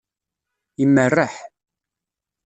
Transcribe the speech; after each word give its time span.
Imerreḥ. 0.83 1.35